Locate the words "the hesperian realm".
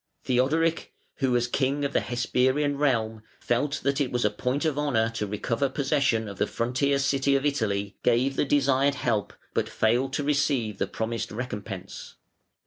1.93-3.21